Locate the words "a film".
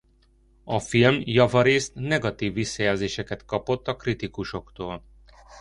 0.63-1.21